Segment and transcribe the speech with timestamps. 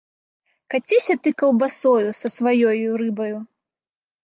[0.73, 3.37] Каціся ты каўбасою са сваёю рыбаю!